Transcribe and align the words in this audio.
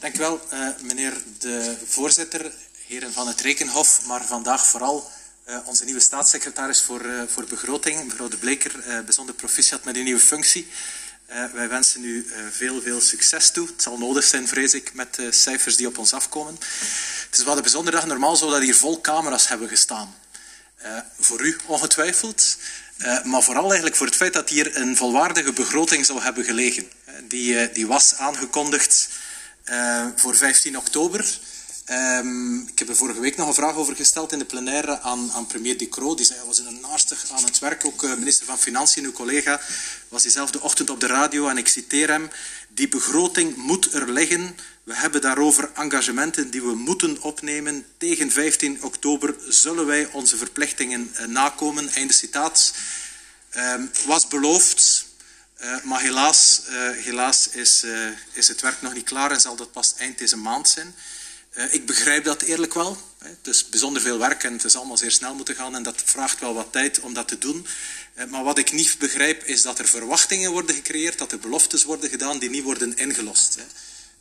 Dank 0.00 0.16
u 0.16 0.18
wel, 0.18 0.40
uh, 0.52 0.68
meneer 0.82 1.12
de 1.38 1.76
voorzitter, 1.86 2.52
heren 2.86 3.12
van 3.12 3.28
het 3.28 3.40
Rekenhof, 3.40 4.06
maar 4.06 4.26
vandaag 4.26 4.66
vooral 4.66 5.10
uh, 5.48 5.58
onze 5.64 5.84
nieuwe 5.84 6.00
staatssecretaris 6.00 6.80
voor, 6.80 7.04
uh, 7.04 7.22
voor 7.26 7.44
begroting, 7.44 8.04
mevrouw 8.04 8.28
De 8.28 8.36
Bleker, 8.36 9.04
bijzonder 9.04 9.34
proficiat 9.34 9.84
met 9.84 9.96
uw 9.96 10.02
nieuwe 10.02 10.20
functie. 10.20 10.68
wij 11.52 11.68
wensen 11.68 12.04
u 12.04 12.30
veel, 12.50 12.82
veel 12.82 13.00
succes 13.00 13.50
toe. 13.50 13.66
Het 13.66 13.82
zal 13.82 13.98
nodig 13.98 14.24
zijn, 14.24 14.48
vrees 14.48 14.74
ik, 14.74 14.94
met 14.94 15.14
de 15.14 15.32
cijfers 15.32 15.76
die 15.76 15.86
op 15.86 15.98
ons 15.98 16.12
afkomen. 16.12 16.58
Het 17.30 17.38
is 17.38 17.44
wel 17.44 17.56
een 17.56 17.62
bijzondere 17.62 17.96
dag. 17.96 18.06
Normaal 18.06 18.36
zou 18.36 18.50
dat 18.50 18.62
hier 18.62 18.76
vol 18.76 19.00
camera's 19.00 19.48
hebben 19.48 19.68
gestaan. 19.68 20.14
voor 21.18 21.40
u 21.40 21.56
ongetwijfeld. 21.66 22.56
Maar 23.24 23.42
vooral 23.42 23.64
eigenlijk 23.64 23.96
voor 23.96 24.06
het 24.06 24.16
feit 24.16 24.32
dat 24.32 24.48
hier 24.48 24.76
een 24.76 24.96
volwaardige 24.96 25.52
begroting 25.52 26.06
zou 26.06 26.22
hebben 26.22 26.44
gelegen. 26.44 26.90
Die, 27.28 27.72
die 27.72 27.86
was 27.86 28.14
aangekondigd 28.14 29.08
voor 30.16 30.36
15 30.36 30.76
oktober. 30.78 31.38
Um, 31.90 32.68
ik 32.72 32.78
heb 32.78 32.88
er 32.88 32.96
vorige 32.96 33.20
week 33.20 33.36
nog 33.36 33.48
een 33.48 33.54
vraag 33.54 33.74
over 33.74 33.96
gesteld 33.96 34.32
in 34.32 34.38
de 34.38 34.44
plenaire 34.44 35.00
aan, 35.00 35.32
aan 35.32 35.46
premier 35.46 35.78
Ducrot. 35.78 36.16
Die 36.16 36.26
zei, 36.26 36.40
was 36.46 36.58
een 36.58 36.80
naastig 36.80 37.30
aan 37.30 37.44
het 37.44 37.58
werk. 37.58 37.84
Ook 37.84 38.02
minister 38.02 38.46
van 38.46 38.58
Financiën, 38.58 39.04
uw 39.04 39.12
collega, 39.12 39.60
was 40.08 40.22
diezelfde 40.22 40.60
ochtend 40.60 40.90
op 40.90 41.00
de 41.00 41.06
radio. 41.06 41.48
En 41.48 41.58
ik 41.58 41.68
citeer 41.68 42.08
hem, 42.08 42.30
die 42.68 42.88
begroting 42.88 43.56
moet 43.56 43.92
er 43.94 44.12
liggen. 44.12 44.56
We 44.82 44.94
hebben 44.96 45.20
daarover 45.20 45.70
engagementen 45.74 46.50
die 46.50 46.62
we 46.62 46.74
moeten 46.74 47.22
opnemen. 47.22 47.84
Tegen 47.96 48.30
15 48.30 48.82
oktober 48.82 49.34
zullen 49.48 49.86
wij 49.86 50.08
onze 50.12 50.36
verplichtingen 50.36 51.14
uh, 51.20 51.26
nakomen. 51.26 51.88
Einde 51.88 52.12
citaat. 52.12 52.74
Uh, 53.56 53.74
was 54.06 54.28
beloofd, 54.28 54.99
uh, 55.62 55.82
maar 55.82 56.00
helaas, 56.00 56.60
helaas 56.92 57.48
is, 57.48 57.84
is, 58.32 58.48
het 58.48 58.60
werk 58.60 58.82
nog 58.82 58.94
niet 58.94 59.04
klaar 59.04 59.30
en 59.30 59.40
zal 59.40 59.56
dat 59.56 59.72
pas 59.72 59.94
eind 59.98 60.18
deze 60.18 60.36
maand 60.36 60.68
zijn. 60.68 60.94
ik 61.70 61.86
begrijp 61.86 62.24
dat 62.24 62.42
eerlijk 62.42 62.74
wel. 62.74 62.96
Het 63.18 63.46
is 63.46 63.68
bijzonder 63.68 64.02
veel 64.02 64.18
werk 64.18 64.44
en 64.44 64.52
het 64.52 64.64
is 64.64 64.76
allemaal 64.76 64.96
zeer 64.96 65.10
snel 65.10 65.34
moeten 65.34 65.54
gaan 65.54 65.74
en 65.74 65.82
dat 65.82 66.02
vraagt 66.04 66.40
wel 66.40 66.54
wat 66.54 66.72
tijd 66.72 67.00
om 67.00 67.14
dat 67.14 67.28
te 67.28 67.38
doen. 67.38 67.66
Maar 68.28 68.44
wat 68.44 68.58
ik 68.58 68.72
niet 68.72 68.98
begrijp 68.98 69.44
is 69.44 69.62
dat 69.62 69.78
er 69.78 69.88
verwachtingen 69.88 70.50
worden 70.50 70.74
gecreëerd, 70.74 71.18
dat 71.18 71.32
er 71.32 71.38
beloftes 71.38 71.84
worden 71.84 72.10
gedaan 72.10 72.38
die 72.38 72.50
niet 72.50 72.64
worden 72.64 72.96
ingelost. 72.96 73.58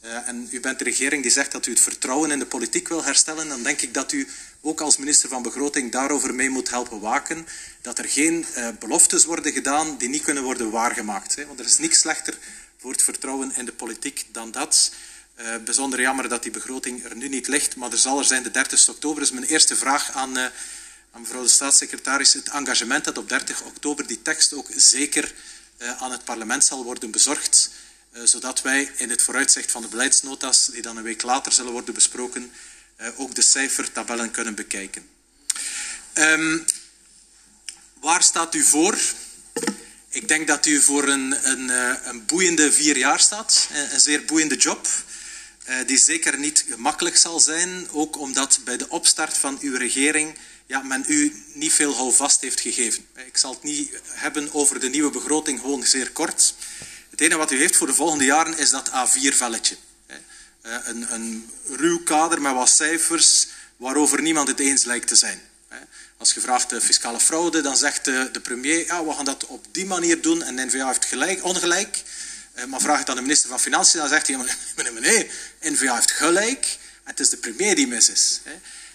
Uh, 0.05 0.27
en 0.27 0.47
u 0.51 0.59
bent 0.59 0.77
de 0.77 0.83
regering 0.83 1.21
die 1.21 1.31
zegt 1.31 1.51
dat 1.51 1.65
u 1.65 1.71
het 1.71 1.79
vertrouwen 1.79 2.31
in 2.31 2.39
de 2.39 2.45
politiek 2.45 2.87
wil 2.87 3.03
herstellen. 3.03 3.47
Dan 3.47 3.63
denk 3.63 3.81
ik 3.81 3.93
dat 3.93 4.11
u 4.11 4.27
ook 4.61 4.81
als 4.81 4.97
minister 4.97 5.29
van 5.29 5.41
Begroting 5.41 5.91
daarover 5.91 6.35
mee 6.35 6.49
moet 6.49 6.69
helpen 6.69 6.99
waken. 6.99 7.47
Dat 7.81 7.97
er 7.97 8.09
geen 8.09 8.45
uh, 8.57 8.67
beloftes 8.79 9.25
worden 9.25 9.51
gedaan 9.51 9.97
die 9.97 10.09
niet 10.09 10.23
kunnen 10.23 10.43
worden 10.43 10.71
waargemaakt. 10.71 11.35
Hè. 11.35 11.45
Want 11.45 11.59
er 11.59 11.65
is 11.65 11.77
niks 11.77 11.99
slechter 11.99 12.37
voor 12.77 12.91
het 12.91 13.01
vertrouwen 13.01 13.51
in 13.55 13.65
de 13.65 13.73
politiek 13.73 14.25
dan 14.31 14.51
dat. 14.51 14.91
Uh, 15.39 15.55
bijzonder 15.65 16.01
jammer 16.01 16.29
dat 16.29 16.43
die 16.43 16.51
begroting 16.51 17.03
er 17.03 17.15
nu 17.15 17.27
niet 17.27 17.47
ligt, 17.47 17.75
maar 17.75 17.91
er 17.91 17.97
zal 17.97 18.19
er 18.19 18.25
zijn 18.25 18.43
de 18.43 18.51
30 18.51 18.89
oktober. 18.89 19.21
Dus 19.21 19.31
mijn 19.31 19.45
eerste 19.45 19.75
vraag 19.75 20.11
aan, 20.11 20.37
aan 20.37 20.51
mevrouw 21.21 21.41
de 21.41 21.47
staatssecretaris. 21.47 22.33
Het 22.33 22.49
engagement 22.49 23.03
dat 23.03 23.17
op 23.17 23.29
30 23.29 23.61
oktober 23.61 24.07
die 24.07 24.21
tekst 24.21 24.53
ook 24.53 24.67
zeker 24.75 25.33
aan 25.97 26.11
het 26.11 26.23
parlement 26.23 26.63
zal 26.63 26.83
worden 26.83 27.11
bezorgd. 27.11 27.69
Uh, 28.19 28.25
zodat 28.25 28.61
wij 28.61 28.91
in 28.95 29.09
het 29.09 29.21
vooruitzicht 29.21 29.71
van 29.71 29.81
de 29.81 29.87
beleidsnota's, 29.87 30.65
die 30.65 30.81
dan 30.81 30.97
een 30.97 31.03
week 31.03 31.21
later 31.21 31.51
zullen 31.51 31.71
worden 31.71 31.93
besproken, 31.93 32.51
uh, 33.01 33.07
ook 33.15 33.35
de 33.35 33.41
cijfertabellen 33.41 34.31
kunnen 34.31 34.55
bekijken. 34.55 35.09
Um, 36.13 36.65
waar 37.99 38.23
staat 38.23 38.55
u 38.55 38.63
voor? 38.63 38.97
Ik 40.09 40.27
denk 40.27 40.47
dat 40.47 40.65
u 40.65 40.81
voor 40.81 41.07
een, 41.07 41.49
een, 41.49 41.67
uh, 41.69 41.95
een 42.03 42.25
boeiende 42.25 42.71
vier 42.71 42.97
jaar 42.97 43.19
staat, 43.19 43.67
een 43.91 43.99
zeer 43.99 44.25
boeiende 44.25 44.57
job, 44.57 44.87
die 45.85 45.97
zeker 45.97 46.39
niet 46.39 46.65
gemakkelijk 46.69 47.17
zal 47.17 47.39
zijn, 47.39 47.87
ook 47.91 48.17
omdat 48.17 48.59
bij 48.63 48.77
de 48.77 48.89
opstart 48.89 49.37
van 49.37 49.57
uw 49.61 49.77
regering 49.77 50.37
ja, 50.65 50.81
men 50.81 51.03
u 51.07 51.43
niet 51.53 51.73
veel 51.73 51.95
houvast 51.95 52.41
heeft 52.41 52.59
gegeven. 52.59 53.05
Ik 53.15 53.37
zal 53.37 53.53
het 53.53 53.63
niet 53.63 53.89
hebben 54.05 54.53
over 54.53 54.79
de 54.79 54.89
nieuwe 54.89 55.11
begroting, 55.11 55.59
gewoon 55.59 55.83
zeer 55.83 56.11
kort. 56.11 56.55
Het 57.19 57.27
enige 57.27 57.43
wat 57.43 57.51
u 57.51 57.59
heeft 57.59 57.75
voor 57.75 57.87
de 57.87 57.93
volgende 57.93 58.25
jaren 58.25 58.57
is 58.57 58.69
dat 58.69 58.89
A4-velletje. 58.89 59.75
Eh, 60.61 60.73
een, 60.83 61.13
een 61.13 61.51
ruw 61.67 62.03
kader 62.03 62.41
met 62.41 62.53
wat 62.53 62.69
cijfers 62.69 63.47
waarover 63.77 64.21
niemand 64.21 64.47
het 64.47 64.59
eens 64.59 64.83
lijkt 64.83 65.07
te 65.07 65.15
zijn. 65.15 65.41
Als 66.17 66.33
je 66.33 66.41
vraagt 66.41 66.69
de 66.69 66.81
fiscale 66.81 67.19
fraude, 67.19 67.61
dan 67.61 67.77
zegt 67.77 68.05
de, 68.05 68.39
premier, 68.43 68.85
ja, 68.85 69.05
we 69.05 69.13
gaan 69.13 69.25
dat 69.25 69.45
op 69.45 69.65
die 69.71 69.85
manier 69.85 70.21
doen 70.21 70.43
en 70.43 70.55
de 70.55 70.65
N-VA 70.65 70.87
heeft 70.87 71.05
gelijk, 71.05 71.43
ongelijk. 71.43 72.03
Eh, 72.53 72.65
maar 72.65 72.81
vraag 72.81 72.99
het 72.99 73.09
aan 73.09 73.15
de 73.15 73.21
minister 73.21 73.49
van 73.49 73.59
Financiën, 73.59 73.99
dan 73.99 74.09
zegt 74.09 74.27
hij, 74.27 74.37
meneer, 74.75 74.93
meneer, 74.93 75.31
N-VA 75.61 75.95
heeft 75.95 76.11
gelijk 76.11 76.77
het 77.03 77.19
is 77.19 77.29
de 77.29 77.37
premier 77.37 77.75
die 77.75 77.87
mis 77.87 78.09
is. 78.09 78.39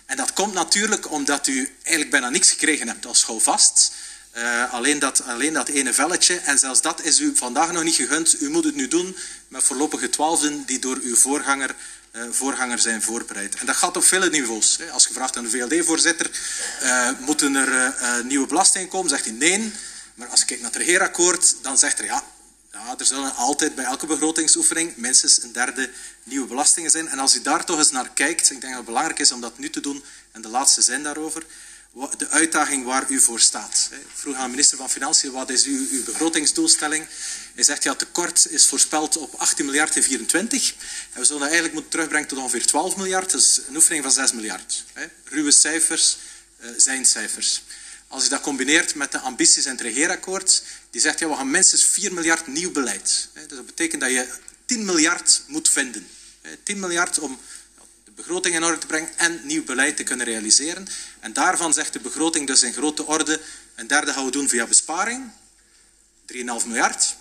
En 0.07 0.17
dat 0.17 0.33
komt 0.33 0.55
natuurlijk 0.55 1.11
omdat 1.11 1.47
u 1.47 1.75
eigenlijk 1.83 2.11
bijna 2.11 2.29
niks 2.29 2.51
gekregen 2.51 2.89
hebt 2.89 3.07
als 3.07 3.19
schoolvast. 3.19 3.93
Uh, 4.37 4.73
alleen, 4.73 4.99
dat, 4.99 5.23
alleen 5.23 5.53
dat 5.53 5.69
ene 5.69 5.93
velletje. 5.93 6.37
En 6.37 6.59
zelfs 6.59 6.81
dat 6.81 7.03
is 7.03 7.21
u 7.21 7.37
vandaag 7.37 7.73
nog 7.73 7.83
niet 7.83 7.95
gegund. 7.95 8.41
U 8.41 8.51
moet 8.51 8.65
het 8.65 8.75
nu 8.75 8.89
doen 8.89 9.17
met 9.49 9.65
voorlopige 9.65 10.11
twaalfden 10.11 10.65
die 10.65 10.79
door 10.79 10.99
uw 11.03 11.17
voorganger, 11.17 11.75
uh, 12.13 12.23
voorganger 12.31 12.79
zijn 12.79 13.03
voorbereid. 13.03 13.55
En 13.55 13.67
dat 13.67 13.77
gaat 13.77 13.97
op 13.97 14.05
vele 14.05 14.31
niveaus. 14.31 14.77
Hè. 14.77 14.91
Als 14.91 15.07
je 15.07 15.13
vraagt 15.13 15.37
aan 15.37 15.45
de 15.45 15.51
VLD-voorzitter, 15.51 16.31
uh, 16.83 17.11
moeten 17.19 17.55
er 17.55 17.95
nieuwe 18.25 18.47
belastingen 18.47 18.89
komen? 18.89 19.09
Zegt 19.09 19.25
hij 19.25 19.35
nee. 19.35 19.73
Maar 20.15 20.29
als 20.29 20.41
je 20.41 20.47
kijkt 20.47 20.63
naar 20.63 20.73
het 20.73 20.81
regeerakkoord, 20.81 21.57
dan 21.63 21.79
zegt 21.79 21.99
er 21.99 22.05
ja, 22.05 22.25
ja, 22.73 22.95
er 22.99 23.05
zullen 23.05 23.35
altijd 23.35 23.75
bij 23.75 23.85
elke 23.85 24.07
begrotingsoefening 24.07 24.97
minstens 24.97 25.43
een 25.43 25.53
derde 25.53 25.91
nieuwe 26.23 26.47
belastingen 26.47 26.91
zijn. 26.91 27.09
En 27.09 27.19
als 27.19 27.35
u 27.35 27.43
daar 27.43 27.65
toch 27.65 27.79
eens 27.79 27.91
naar 27.91 28.11
kijkt, 28.15 28.51
ik 28.51 28.61
denk 28.61 28.63
dat 28.63 28.77
het 28.77 28.85
belangrijk 28.85 29.19
is 29.19 29.33
om 29.33 29.41
dat 29.41 29.59
nu 29.59 29.71
te 29.71 29.81
doen, 29.81 30.05
en 30.33 30.43
de 30.43 30.49
laatste 30.49 30.83
zin 30.83 31.03
daarover, 31.03 31.43
de 31.95 32.29
uitdaging 32.29 32.85
waar 32.85 33.11
u 33.11 33.21
voor 33.21 33.41
staat. 33.41 33.89
Ik 33.93 34.07
vroeg 34.15 34.35
aan 34.35 34.45
de 34.45 34.51
minister 34.51 34.79
van 34.79 34.91
Financiën, 34.91 35.33
wat 35.33 35.51
is 35.51 35.65
uw, 35.65 35.87
uw 35.91 36.05
begrotingsdoelstelling? 36.05 37.07
Hij 37.55 37.65
zegt, 37.65 37.83
ja, 37.83 37.95
tekort 37.95 38.47
is 38.51 38.67
voorspeld 38.67 39.17
op 39.17 39.35
18 39.35 39.65
miljard 39.65 39.97
in 39.97 40.03
24. 40.03 40.75
En 41.13 41.21
we 41.21 41.25
zullen 41.25 41.41
dat 41.41 41.51
eigenlijk 41.51 41.73
moeten 41.73 41.91
terugbrengen 41.91 42.29
tot 42.29 42.39
ongeveer 42.39 42.67
12 42.67 42.97
miljard. 42.97 43.31
Dus 43.31 43.61
een 43.69 43.77
oefening 43.77 44.03
van 44.03 44.13
6 44.13 44.33
miljard. 44.33 44.85
Ruwe 45.25 45.51
cijfers 45.51 46.17
uh, 46.61 46.69
zijn 46.77 47.05
cijfers. 47.05 47.63
Als 48.09 48.23
je 48.23 48.29
dat 48.29 48.41
combineert 48.41 48.95
met 48.95 49.13
de 49.13 49.19
ambities 49.19 49.65
in 49.65 49.71
het 49.71 49.81
regeerakkoord, 49.81 50.63
die 50.91 51.01
zegt, 51.01 51.19
ja, 51.19 51.29
we 51.29 51.35
gaan 51.35 51.51
minstens 51.51 51.85
4 51.85 52.13
miljard 52.13 52.47
nieuw 52.47 52.71
beleid. 52.71 53.29
Dus 53.33 53.47
dat 53.49 53.67
betekent 53.67 54.01
dat 54.01 54.11
je 54.11 54.29
10 54.67 54.85
miljard 54.85 55.43
moet 55.47 55.71
vinden. 55.71 56.07
10 56.63 56.79
miljard 56.79 57.19
om 57.19 57.41
begroting 58.15 58.55
in 58.55 58.65
orde 58.65 58.79
te 58.79 58.87
brengen 58.87 59.19
en 59.19 59.41
nieuw 59.45 59.65
beleid 59.65 59.97
te 59.97 60.03
kunnen 60.03 60.27
realiseren. 60.27 60.87
En 61.21 61.33
daarvan 61.33 61.75
zegt 61.75 61.93
de 61.93 62.01
begroting 62.01 62.47
dus 62.47 62.63
in 62.63 62.73
grote 62.73 63.07
orde, 63.07 63.41
een 63.75 63.87
derde 63.87 64.13
gaan 64.13 64.25
we 64.25 64.31
doen 64.31 64.49
via 64.49 64.67
besparing, 64.67 65.31
3,5 66.33 66.37
miljard. 66.67 67.17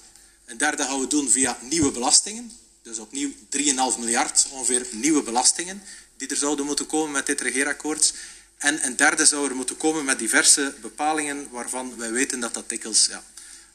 Een 0.45 0.57
derde 0.57 0.83
gaan 0.83 0.99
we 0.99 1.07
doen 1.07 1.29
via 1.29 1.57
nieuwe 1.61 1.91
belastingen, 1.91 2.51
dus 2.81 2.97
opnieuw 2.97 3.31
3,5 3.31 3.99
miljard 3.99 4.47
ongeveer 4.51 4.85
nieuwe 4.91 5.23
belastingen 5.23 5.83
die 6.17 6.27
er 6.27 6.35
zouden 6.35 6.65
moeten 6.65 6.85
komen 6.85 7.11
met 7.11 7.25
dit 7.25 7.41
regeerakkoord. 7.41 8.13
En 8.57 8.85
een 8.85 8.95
derde 8.95 9.25
zou 9.25 9.49
er 9.49 9.55
moeten 9.55 9.77
komen 9.77 10.05
met 10.05 10.19
diverse 10.19 10.73
bepalingen 10.81 11.49
waarvan 11.49 11.97
wij 11.97 12.11
weten 12.11 12.39
dat 12.39 12.53
dat 12.53 12.69
dikwijls 12.69 13.05
ja, 13.05 13.23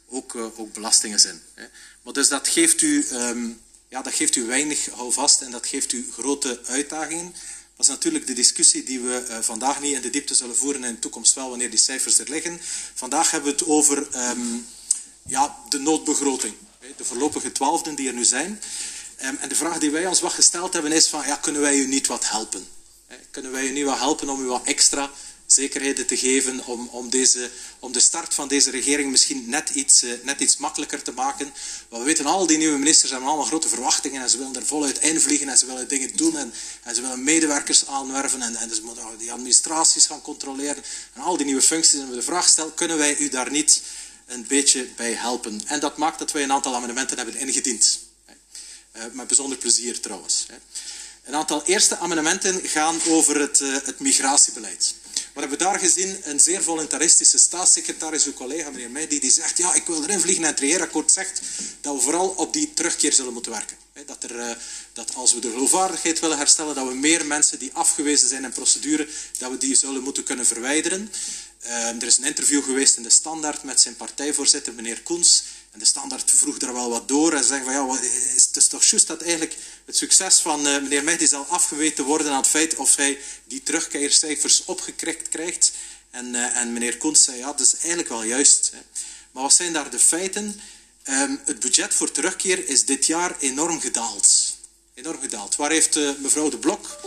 ook, 0.09 0.35
uh, 0.35 0.59
ook 0.59 0.73
belastingen 0.73 1.21
zijn. 1.21 1.43
Maar 2.03 2.13
dus 2.13 2.29
dat 2.29 2.49
geeft 2.49 2.83
u 2.83 3.07
um, 3.13 3.61
ja, 3.89 4.03
dat 4.03 4.15
geeft 4.15 4.37
u 4.37 4.47
weinig 4.47 4.89
houvast 4.91 5.41
en 5.41 5.51
dat 5.51 5.67
geeft 5.67 5.93
u 5.93 6.11
grote 6.13 6.61
uitdagingen. 6.65 7.35
Dat 7.77 7.87
is 7.87 7.93
natuurlijk 7.93 8.27
de 8.27 8.33
discussie 8.33 8.85
die 8.85 9.01
we 9.01 9.27
uh, 9.29 9.39
vandaag 9.41 9.81
niet 9.81 9.95
in 9.95 10.01
de 10.01 10.11
diepte 10.11 10.35
zullen 10.35 10.57
voeren 10.57 10.83
en 10.83 10.89
in 10.89 10.95
de 10.95 11.01
toekomst 11.01 11.35
wel 11.35 11.49
wanneer 11.49 11.71
die 11.71 11.79
cijfers 11.79 12.19
er 12.19 12.31
liggen. 12.31 12.61
Vandaag 12.95 13.31
hebben 13.31 13.53
we 13.53 13.59
het 13.59 13.69
over 13.69 14.09
um, 14.31 14.67
ja, 15.27 15.57
de 15.69 15.79
noodbegroting, 15.79 16.55
de 16.97 17.05
voorlopige 17.05 17.53
twaalfden 17.53 17.95
die 17.95 18.09
er 18.09 18.15
nu 18.15 18.25
zijn. 18.25 18.61
Um, 19.25 19.37
en 19.37 19.49
de 19.49 19.55
vraag 19.55 19.79
die 19.79 19.91
wij 19.91 20.07
ons 20.07 20.21
wat 20.21 20.33
gesteld 20.33 20.73
hebben 20.73 20.93
is 20.93 21.09
van, 21.09 21.27
ja, 21.27 21.37
kunnen 21.37 21.61
wij 21.61 21.77
u 21.77 21.87
niet 21.87 22.07
wat 22.07 22.29
helpen? 22.29 22.67
Kunnen 23.31 23.53
wij 23.53 23.67
u 23.67 23.71
niet 23.71 23.85
wat 23.85 23.99
helpen 23.99 24.29
om 24.29 24.43
u 24.43 24.47
wat 24.47 24.65
extra 24.65 25.11
zekerheden 25.53 26.07
te 26.07 26.17
geven 26.17 26.65
om, 26.67 26.89
om, 26.89 27.11
deze, 27.11 27.51
om 27.79 27.93
de 27.93 28.01
start 28.01 28.35
van 28.35 28.49
deze 28.49 28.71
regering 28.71 29.11
misschien 29.11 29.45
net 29.47 29.71
iets, 29.71 30.03
uh, 30.03 30.13
net 30.23 30.41
iets 30.41 30.57
makkelijker 30.57 31.03
te 31.03 31.13
maken. 31.13 31.53
Want 31.89 32.03
we 32.03 32.09
weten 32.09 32.27
al, 32.27 32.47
die 32.47 32.59
nieuwe 32.59 32.79
ministers 32.79 33.11
hebben 33.11 33.29
allemaal 33.29 33.47
grote 33.47 33.69
verwachtingen 33.69 34.23
en 34.23 34.31
ze 34.31 34.39
willen 34.39 34.57
er 34.57 34.67
voluit 34.67 34.99
invliegen 34.99 35.49
en 35.49 35.59
ze 35.59 35.67
willen 35.67 35.89
dingen 35.89 36.17
doen 36.17 36.37
en, 36.37 36.53
en 36.83 36.95
ze 36.95 37.01
willen 37.01 37.25
medewerkers 37.25 37.87
aanwerven 37.87 38.43
en, 38.43 38.57
en 38.57 38.75
ze 38.75 38.83
moeten 38.83 39.05
die 39.19 39.33
administraties 39.33 40.07
gaan 40.07 40.23
controleren 40.23 40.85
en 41.15 41.23
al 41.23 41.37
die 41.37 41.47
nieuwe 41.47 41.63
functies. 41.63 42.01
En 42.01 42.09
we 42.11 42.15
de 42.15 42.23
vraag 42.23 42.49
stellen, 42.49 42.75
kunnen 42.75 42.99
wij 42.99 43.17
u 43.17 43.29
daar 43.29 43.51
niet 43.51 43.83
een 44.27 44.47
beetje 44.47 44.89
bij 44.97 45.13
helpen? 45.13 45.61
En 45.67 45.81
dat 45.81 45.97
maakt 45.97 46.19
dat 46.19 46.33
wij 46.33 46.43
een 46.43 46.53
aantal 46.53 46.75
amendementen 46.75 47.17
hebben 47.17 47.37
ingediend. 47.37 47.99
Uh, 48.97 49.03
met 49.13 49.27
bijzonder 49.27 49.59
plezier 49.59 50.01
trouwens. 50.01 50.47
Een 51.25 51.35
aantal 51.35 51.63
eerste 51.65 51.97
amendementen 51.97 52.69
gaan 52.69 53.01
over 53.09 53.41
het, 53.41 53.61
uh, 53.61 53.77
het 53.85 54.01
migratiebeleid. 54.01 54.95
Wat 55.39 55.49
hebben 55.49 55.67
we 55.67 55.73
daar 55.73 55.83
gezien? 55.91 56.21
Een 56.23 56.41
zeer 56.41 56.63
voluntaristische 56.63 57.39
staatssecretaris, 57.39 58.27
uw 58.27 58.33
collega 58.33 58.71
meneer 58.71 58.91
Meijdi, 58.91 59.21
die 59.21 59.31
zegt, 59.31 59.59
ja, 59.59 59.75
ik 59.75 59.87
wil 59.87 60.03
erin 60.03 60.21
vliegen 60.21 60.45
en 60.45 60.51
het 60.51 60.61
regeerakkoord 60.61 61.13
zegt 61.13 61.41
dat 61.81 61.95
we 61.95 62.01
vooral 62.01 62.29
op 62.29 62.53
die 62.53 62.75
terugkeer 62.75 63.13
zullen 63.13 63.33
moeten 63.33 63.53
werken. 63.53 63.77
Dat 64.07 64.23
er, 64.25 64.59
dat 64.93 65.15
als 65.15 65.35
we 65.35 65.41
de 65.41 65.51
geloofwaardigheid 65.51 66.19
willen 66.19 66.37
herstellen, 66.37 66.75
dat 66.75 66.89
we 66.89 66.95
meer 66.95 67.27
mensen 67.27 67.59
die 67.59 67.71
afgewezen 67.73 68.29
zijn 68.29 68.45
in 68.45 68.53
procedure, 68.53 69.09
dat 69.39 69.51
we 69.51 69.57
die 69.59 69.75
zullen 69.75 70.03
moeten 70.03 70.23
kunnen 70.23 70.47
verwijderen. 70.47 71.13
er 71.99 72.07
is 72.07 72.19
een 72.19 72.25
interview 72.25 72.65
geweest 72.65 72.97
in 72.97 73.03
de 73.03 73.11
Standaard 73.11 73.63
met 73.63 73.81
zijn 73.81 73.97
partijvoorzitter, 73.97 74.75
meneer 74.75 75.03
Koens. 75.03 75.43
En 75.71 75.79
de 75.79 75.85
Standaard 75.85 76.31
vroeg 76.31 76.59
er 76.59 76.73
wel 76.73 76.91
wat 76.91 77.09
door 77.09 77.33
en 77.33 77.45
zei 77.45 77.65
van 77.65 77.73
ja, 77.73 77.89
het 77.89 78.57
is 78.57 78.67
toch 78.67 78.85
juist 78.85 79.07
dat 79.07 79.23
eigenlijk 79.23 79.57
het 79.85 79.97
succes 79.97 80.41
van 80.41 80.67
uh, 80.67 80.81
meneer 80.83 81.05
Mehdi 81.05 81.27
zal 81.27 81.45
afgeweten 81.45 82.05
worden 82.05 82.31
aan 82.31 82.37
het 82.37 82.47
feit 82.47 82.77
of 82.77 82.97
hij 82.97 83.19
die 83.45 83.63
terugkeercijfers 83.63 84.65
opgekrikt 84.65 85.29
krijgt. 85.29 85.73
En, 86.11 86.35
uh, 86.35 86.57
en 86.57 86.73
meneer 86.73 86.97
Koens 86.97 87.25
zei 87.25 87.37
ja, 87.37 87.47
dat 87.47 87.61
is 87.61 87.77
eigenlijk 87.77 88.09
wel 88.09 88.23
juist. 88.23 88.71
Hè. 88.73 88.79
Maar 89.31 89.43
wat 89.43 89.55
zijn 89.55 89.73
daar 89.73 89.91
de 89.91 89.99
feiten? 89.99 90.61
Um, 91.05 91.41
het 91.45 91.61
budget 91.61 91.95
voor 91.95 92.11
terugkeer 92.11 92.69
is 92.69 92.85
dit 92.85 93.07
jaar 93.07 93.37
enorm 93.39 93.81
gedaald. 93.81 94.57
Enorm 94.95 95.21
gedaald. 95.21 95.57
Waar 95.57 95.71
heeft 95.71 95.97
uh, 95.97 96.11
mevrouw 96.19 96.49
De 96.49 96.59
Blok, 96.59 97.01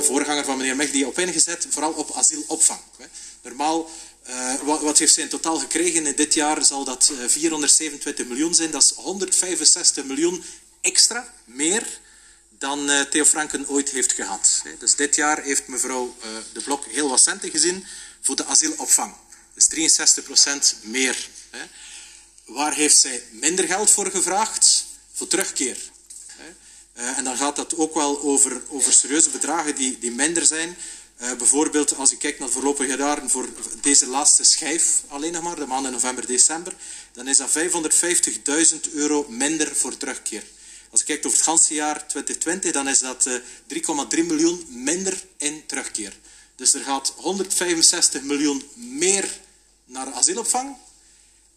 voorganger 0.00 0.44
van 0.44 0.56
meneer 0.56 0.76
Mehdi, 0.76 1.04
op 1.04 1.18
ingezet? 1.18 1.66
Vooral 1.70 1.92
op 1.92 2.12
asielopvang. 2.14 2.80
Hè. 2.96 3.06
Normaal 3.42 3.90
uh, 4.28 4.54
wat, 4.54 4.80
wat, 4.80 4.98
heeft 4.98 5.14
zij 5.14 5.22
in 5.22 5.28
totaal 5.28 5.58
gekregen? 5.58 6.06
In 6.06 6.16
dit 6.16 6.34
jaar 6.34 6.64
zal 6.64 6.84
dat 6.84 7.10
uh, 7.12 7.28
427 7.28 8.26
miljoen 8.26 8.54
zijn. 8.54 8.70
Dat 8.70 8.82
is 8.82 8.90
165 8.90 10.04
miljoen 10.04 10.44
extra, 10.80 11.34
meer 11.44 12.00
dan 12.48 12.90
uh, 12.90 13.00
Theo 13.00 13.24
Franken 13.24 13.68
ooit 13.68 13.90
heeft 13.90 14.12
gehad. 14.12 14.62
Dus 14.78 14.94
dit 14.94 15.14
jaar 15.14 15.42
heeft 15.42 15.68
mevrouw 15.68 16.16
De 16.52 16.62
Blok 16.62 16.84
heel 16.84 17.08
wat 17.08 17.20
centen 17.20 17.50
gezien 17.50 17.86
voor 18.20 18.36
de 18.36 18.44
asielopvang. 18.44 19.14
Dus 19.54 19.66
63 19.66 20.24
procent 20.24 20.76
meer. 20.82 21.28
Hè. 21.50 21.60
Waar 22.44 22.74
heeft 22.74 22.98
zij 22.98 23.22
minder 23.30 23.66
geld 23.66 23.90
voor 23.90 24.10
gevraagd? 24.10 24.86
Voor 25.12 25.26
terugkeer. 25.26 25.78
en 26.92 27.24
dan 27.24 27.36
gaat 27.36 27.56
dat 27.56 27.76
ook 27.76 27.94
wel 27.94 28.22
over, 28.22 28.62
over 28.68 28.92
serieuze 28.92 29.30
bedragen 29.30 29.74
die, 29.74 29.98
die 29.98 30.10
minder 30.10 30.46
zijn. 30.46 30.76
Uh, 31.22 31.32
bijvoorbeeld 31.32 31.96
als 31.96 32.10
je 32.10 32.16
kijkt 32.16 32.38
naar 32.38 32.48
de 32.48 32.54
voorlopige 32.54 32.96
jaren 32.96 33.30
voor 33.30 33.48
deze 33.80 34.06
laatste 34.06 34.44
schijf 34.44 35.02
alleen 35.08 35.32
nog 35.32 35.42
maar, 35.42 35.56
de 35.56 35.66
maanden 35.66 35.92
november, 35.92 36.26
december, 36.26 36.74
dan 37.12 37.28
is 37.28 37.36
dat 37.36 37.58
550.000 37.58 38.92
euro 38.92 39.26
minder 39.28 39.76
voor 39.76 39.96
terugkeer. 39.96 40.44
Als 40.90 41.00
je 41.00 41.06
kijkt 41.06 41.26
over 41.26 41.38
het 41.38 41.46
ganse 41.46 41.74
jaar 41.74 42.06
2020, 42.06 42.72
dan 42.72 42.88
is 42.88 42.98
dat 42.98 43.26
uh, 43.26 43.34
eh, 43.34 43.42
3,3 44.18 44.26
miljoen 44.26 44.66
minder 44.68 45.24
in 45.36 45.66
terugkeer. 45.66 46.12
Dus 46.56 46.74
er 46.74 46.80
gaat 46.80 47.12
165 47.16 48.22
miljoen 48.22 48.62
meer 48.74 49.40
naar 49.84 50.12
asielopvang 50.12 50.76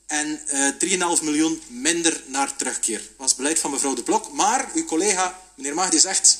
en 0.07 0.41
uh, 0.47 0.67
eh, 0.67 1.17
3,5 1.17 1.23
miljoen 1.23 1.61
minder 1.67 2.23
naar 2.25 2.55
terugkeer. 2.55 2.99
Dat 2.99 3.17
was 3.17 3.35
beleid 3.35 3.59
van 3.59 3.71
mevrouw 3.71 3.93
De 3.93 4.03
Blok. 4.03 4.31
Maar 4.31 4.69
uw 4.73 4.85
collega, 4.85 5.41
meneer 5.55 5.73
Magdi, 5.73 5.99
zegt, 5.99 6.39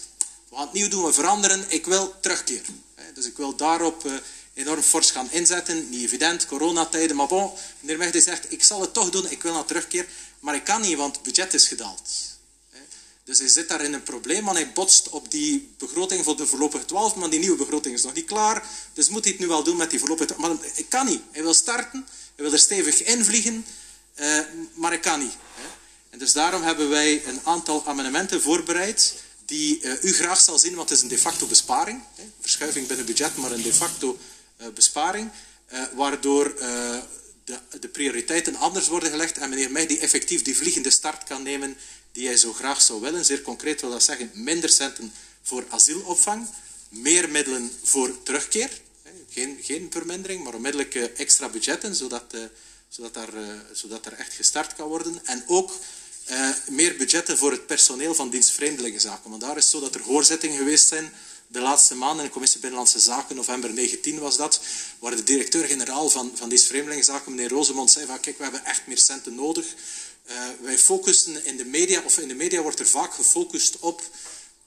we 0.50 0.56
gaan 0.56 0.66
het 0.66 0.74
nieuw 0.74 0.90
doen, 0.90 1.06
we 1.06 1.14
veranderen, 1.14 1.66
ik 1.68 1.86
wil 1.86 2.20
terugkeer. 2.20 2.62
Dus 3.14 3.26
ik 3.26 3.38
wil 3.38 3.56
daarop 3.56 4.06
uh, 4.06 4.14
enorm 4.54 4.82
fors 4.82 5.12
gaan 5.12 5.32
inzetten. 5.32 5.90
Niet 5.90 6.04
evident, 6.04 6.46
coronatijden, 6.46 7.16
maar 7.16 7.28
bon. 7.28 7.52
Meneer 7.80 7.98
Mechdi 7.98 8.22
zegt, 8.22 8.52
ik 8.52 8.64
zal 8.64 8.82
het 8.82 8.94
toch 8.94 9.10
doen, 9.10 9.32
ik 9.32 9.44
wil 9.44 9.54
naar 9.54 9.66
terugkeer. 9.66 10.06
Maar 10.40 10.56
ik 10.56 10.64
kan 10.64 10.82
niet, 10.82 10.98
want 10.98 11.16
het 11.16 11.24
budget 11.24 11.54
is 11.54 11.68
gedaald. 11.68 12.02
Dus 13.24 13.40
hij 13.40 13.48
zit 13.48 13.70
daar 13.70 13.82
in 13.82 13.94
een 13.94 14.04
probleem, 14.04 14.46
want 14.46 14.58
hij 14.58 14.72
botst 14.72 15.10
op 15.10 15.32
die 15.32 15.74
begroting 15.78 16.24
voor 16.24 16.38
de 16.38 16.46
voorlopige 16.46 16.86
12, 16.86 17.16
maar 17.16 17.30
die 17.30 17.40
nieuwe 17.40 17.58
begroting 17.58 17.96
is 17.96 18.04
nog 18.04 18.14
niet 18.14 18.26
klaar. 18.26 18.64
Dus 18.94 19.10
moet 19.10 19.24
hij 19.24 19.32
het 19.32 19.42
nu 19.42 19.48
wel 19.48 19.64
doen 19.64 19.78
met 19.78 19.90
die 19.90 20.00
voorlopige 20.00 20.34
12. 20.34 20.60
Maar 20.60 20.66
ik 20.76 20.90
kan 20.90 21.06
niet. 21.06 21.22
Hij 21.32 21.44
wil 21.44 21.54
starten, 21.54 22.08
hij 22.36 22.46
wil 22.46 22.54
er 22.54 22.60
stevig 22.60 23.04
invliegen, 23.04 23.66
uh, 24.16 24.40
maar 24.74 24.94
ik 24.94 25.02
kan 25.02 25.20
niet. 25.20 25.34
En 26.10 26.20
dus 26.20 26.34
daarom 26.34 26.62
hebben 26.62 26.90
wij 26.90 27.26
een 27.26 27.40
aantal 27.44 27.86
amendementen 27.86 28.42
voorbereid 28.42 29.16
die 29.46 29.82
uh, 29.82 30.04
u 30.04 30.14
graag 30.14 30.42
zal 30.42 30.60
zien, 30.60 30.76
want 30.76 30.90
het 30.90 30.98
is 30.98 31.04
een 31.04 31.10
de 31.10 31.18
facto 31.18 31.48
besparing. 31.48 32.04
Hè, 32.16 32.24
verschuiving 32.40 32.88
binnen 32.88 33.06
budget, 33.06 33.38
maar 33.38 33.52
een 33.52 33.62
de 33.62 33.74
facto 33.74 34.18
uh, 34.62 34.68
besparing. 34.68 35.32
Uh, 35.74 35.84
waardoor 35.94 36.56
de, 37.44 37.60
de, 37.80 37.88
prioriteiten 37.88 38.56
anders 38.56 38.88
worden 38.88 39.10
gelegd 39.10 39.38
en 39.38 39.50
meneer 39.50 39.72
Mij 39.72 39.88
die 39.88 40.00
effectief 40.00 40.42
die 40.42 40.58
vliegende 40.58 40.90
start 40.90 41.24
kan 41.24 41.44
nemen 41.44 41.78
die 42.12 42.28
hij 42.28 42.38
zo 42.38 42.54
graag 42.54 42.82
zou 42.82 43.02
willen. 43.02 43.26
Zeer 43.26 43.42
concreet 43.42 43.82
wil 43.82 43.90
dat 43.90 44.04
zeggen 44.04 44.32
minder 44.34 44.70
centen 44.70 45.14
voor 45.42 45.66
asielopvang, 45.70 46.48
meer 46.90 47.30
middelen 47.30 47.72
voor 47.84 48.24
terugkeer. 48.24 48.70
Hè, 49.02 49.12
geen, 49.30 49.60
geen 49.62 49.88
vermindering, 49.92 50.44
maar 50.44 50.54
onmiddellijk 50.54 50.96
extra 50.96 51.50
budgetten, 51.50 51.96
zodat, 51.96 52.36
zodat, 52.90 53.14
daar, 53.14 53.34
zodat 53.74 54.06
er 54.06 54.14
echt 54.14 54.34
gestart 54.34 54.76
kan 54.76 54.88
worden. 54.88 55.26
En 55.26 55.44
ook 55.48 55.72
uh, 56.30 56.50
meer 56.70 56.98
budgetten 56.98 57.38
voor 57.38 57.52
het 57.52 57.68
personeel 57.68 58.16
van 58.16 58.30
dienst 58.30 58.52
Vreemdelingenzaken. 58.52 59.30
Want 59.30 59.42
daar 59.42 59.58
is 59.58 59.70
zo 59.70 59.80
dat 59.80 59.96
er 59.96 60.02
hoorzittingen 60.02 60.58
geweest 60.58 60.88
zijn 60.88 61.14
de 61.52 61.60
laatste 61.60 61.96
maanden 61.96 62.20
in 62.20 62.26
de 62.26 62.32
Commissie 62.32 62.60
Binnenlandse 62.60 63.00
Zaken, 63.00 63.36
november 63.36 63.74
19 63.74 64.20
was 64.20 64.38
dat, 64.38 64.62
waar 65.00 65.16
de 65.16 65.24
directeur-generaal 65.24 66.10
van, 66.10 66.32
van 66.36 66.50
dienst 66.50 66.66
Vreemdelingenzaken, 66.66 67.32
meneer 67.32 67.50
Rosemond, 67.50 67.92
zei 67.92 68.06
van 68.06 68.20
kijk, 68.20 68.38
we 68.38 68.44
hebben 68.44 68.66
echt 68.66 68.88
meer 68.88 68.98
centen 68.98 69.36
nodig. 69.36 69.66
Uh, 70.30 70.36
wij 70.62 70.78
focussen 70.78 71.46
in 71.46 71.58
de 71.58 71.66
media, 71.66 72.02
of 72.06 72.18
in 72.18 72.28
de 72.28 72.34
media 72.34 72.62
wordt 72.62 72.80
er 72.80 72.88
vaak 72.88 73.14
gefocust 73.14 73.80
op 73.80 74.02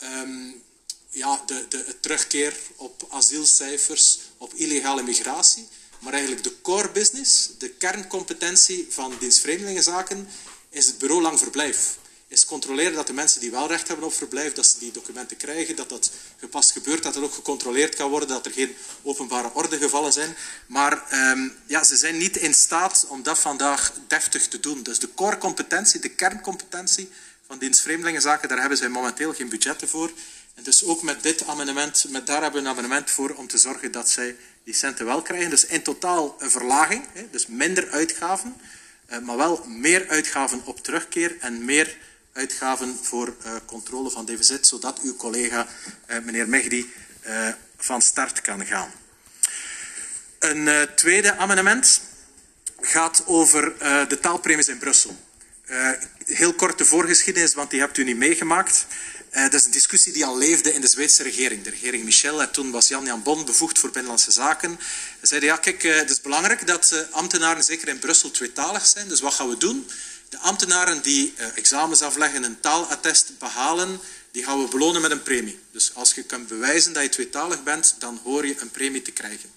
um, 0.02 0.62
ja, 1.10 1.42
de, 1.46 1.66
de, 1.68 1.96
terugkeer, 2.00 2.56
op 2.76 3.06
asielcijfers, 3.08 4.18
op 4.36 4.54
illegale 4.54 5.02
migratie. 5.02 5.66
Maar 5.98 6.12
eigenlijk 6.12 6.44
de 6.44 6.60
core 6.60 6.90
business, 6.90 7.50
de 7.58 7.68
kerncompetentie 7.68 8.86
van 8.90 9.16
dienst 9.18 9.40
Vreemdelingenzaken, 9.40 10.28
is 10.74 10.86
het 10.86 10.98
bureau 10.98 11.22
lang 11.22 11.38
verblijf. 11.38 11.96
Is 12.28 12.44
controleren 12.44 12.94
dat 12.94 13.06
de 13.06 13.12
mensen 13.12 13.40
die 13.40 13.50
wel 13.50 13.68
recht 13.68 13.88
hebben 13.88 14.06
op 14.06 14.14
verblijf, 14.14 14.52
dat 14.52 14.66
ze 14.66 14.78
die 14.78 14.90
documenten 14.90 15.36
krijgen, 15.36 15.76
dat 15.76 15.88
dat 15.88 16.10
gepast 16.36 16.70
gebeurt, 16.72 17.02
dat 17.02 17.16
er 17.16 17.22
ook 17.22 17.34
gecontroleerd 17.34 17.94
kan 17.94 18.10
worden, 18.10 18.28
dat 18.28 18.46
er 18.46 18.52
geen 18.52 18.76
openbare 19.02 19.50
ordegevallen 19.52 20.12
zijn. 20.12 20.36
Maar 20.66 21.02
um, 21.30 21.54
ja, 21.66 21.84
ze 21.84 21.96
zijn 21.96 22.16
niet 22.16 22.36
in 22.36 22.54
staat 22.54 23.06
om 23.08 23.22
dat 23.22 23.38
vandaag 23.38 23.92
deftig 24.08 24.48
te 24.48 24.60
doen. 24.60 24.82
Dus 24.82 24.98
de 24.98 25.14
core 25.14 25.38
competentie, 25.38 26.00
de 26.00 26.08
kerncompetentie 26.08 27.10
van 27.46 27.58
dienst 27.58 27.80
Vreemdelingenzaken, 27.80 28.48
daar 28.48 28.60
hebben 28.60 28.78
zij 28.78 28.88
momenteel 28.88 29.34
geen 29.34 29.48
budgetten 29.48 29.88
voor. 29.88 30.10
En 30.54 30.62
dus 30.62 30.84
ook 30.84 31.02
met 31.02 31.22
dit 31.22 31.46
amendement, 31.46 32.04
met 32.08 32.26
daar 32.26 32.42
hebben 32.42 32.62
we 32.62 32.68
een 32.68 32.74
amendement 32.74 33.10
voor 33.10 33.34
om 33.34 33.46
te 33.46 33.58
zorgen 33.58 33.92
dat 33.92 34.08
zij 34.08 34.36
die 34.64 34.74
centen 34.74 35.06
wel 35.06 35.22
krijgen. 35.22 35.50
Dus 35.50 35.66
in 35.66 35.82
totaal 35.82 36.36
een 36.38 36.50
verlaging, 36.50 37.04
dus 37.30 37.46
minder 37.46 37.90
uitgaven. 37.90 38.56
Eh, 39.06 39.18
maar 39.18 39.36
wel 39.36 39.64
meer 39.66 40.08
uitgaven 40.08 40.62
op 40.64 40.82
terugkeer 40.82 41.36
en 41.40 41.64
meer 41.64 41.96
uitgaven 42.32 42.98
voor 43.02 43.34
uh, 43.46 43.52
controle 43.64 44.10
van 44.10 44.24
DVZ, 44.24 44.60
zodat 44.60 45.00
uw 45.00 45.16
collega, 45.16 45.66
uh, 46.10 46.18
meneer 46.18 46.48
Mehdi, 46.48 46.92
van 47.76 48.02
start 48.02 48.40
kan 48.40 48.66
gaan. 48.66 48.90
Een 50.38 50.88
tweede 50.94 51.36
amendement 51.36 52.00
gaat 52.80 53.22
over 53.26 53.72
de 54.08 54.18
taalpremies 54.20 54.68
in 54.68 54.78
Brussel. 54.78 55.16
heel 56.24 56.54
korte 56.54 56.84
voorgeschiedenis, 56.84 57.54
want 57.54 57.70
die 57.70 57.80
hebt 57.80 57.98
u 57.98 58.04
niet 58.04 58.16
meegemaakt. 58.16 58.86
Uh, 59.34 59.42
dat 59.42 59.54
is 59.54 59.64
een 59.64 59.70
discussie 59.70 60.12
die 60.12 60.24
al 60.24 60.38
leefde 60.38 60.74
in 60.74 60.80
de 60.80 60.86
Zweedse 60.86 61.22
regering. 61.22 61.64
De 61.64 61.70
regering 61.70 62.04
Michel, 62.04 62.42
en 62.42 62.50
toen 62.50 62.70
was 62.70 62.88
Jan 62.88 63.04
Jan 63.04 63.22
Bon 63.22 63.44
bevoegd 63.44 63.78
voor 63.78 63.90
Binnenlandse 63.90 64.30
Zaken. 64.30 64.78
Hij 65.18 65.28
zei, 65.28 65.44
ja 65.44 65.56
kijk, 65.56 65.84
uh, 65.84 65.96
het 65.96 66.10
is 66.10 66.20
belangrijk 66.20 66.66
dat 66.66 66.90
uh, 66.92 67.00
ambtenaren 67.10 67.64
zeker 67.64 67.88
in 67.88 67.98
Brussel 67.98 68.30
tweetalig 68.30 68.86
zijn. 68.86 69.08
Dus 69.08 69.20
wat 69.20 69.34
gaan 69.34 69.48
we 69.48 69.56
doen? 69.56 69.90
De 70.28 70.38
ambtenaren 70.38 71.02
die 71.02 71.34
examens 71.54 72.02
afleggen 72.02 72.36
en 72.36 72.50
een 72.50 72.60
taalattest 72.60 73.38
behalen, 73.38 74.00
die 74.30 74.44
gaan 74.44 74.62
we 74.62 74.68
belonen 74.68 75.02
met 75.02 75.10
een 75.10 75.22
premie. 75.22 75.60
Dus 75.70 75.94
als 75.94 76.14
je 76.14 76.22
kunt 76.22 76.48
bewijzen 76.48 76.92
dat 76.92 77.02
je 77.02 77.08
tweetalig 77.08 77.62
bent, 77.62 77.94
dan 77.98 78.20
hoor 78.24 78.46
je 78.46 78.60
een 78.60 78.70
premie 78.70 79.02
te 79.02 79.10
krijgen. 79.10 79.50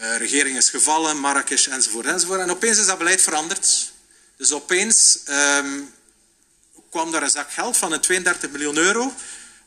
Uh, 0.00 0.16
regering 0.16 0.56
is 0.56 0.70
gevallen, 0.70 1.18
Marrakesh 1.18 1.66
enzovoort 1.66 2.06
enzovoort. 2.06 2.40
En 2.40 2.50
opeens 2.50 2.78
is 2.78 2.86
dat 2.86 2.98
beleid 2.98 3.22
veranderd. 3.22 3.92
Dus 4.36 4.52
opeens 4.52 5.18
um, 5.28 5.92
kwam 6.94 7.10
daar 7.10 7.22
een 7.22 7.30
zak 7.30 7.52
geld 7.52 7.76
van 7.76 7.92
een 7.92 8.00
32 8.00 8.50
miljoen 8.50 8.76
euro 8.76 9.14